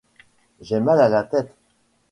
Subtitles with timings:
[0.61, 1.55] J'ai mal à la tête!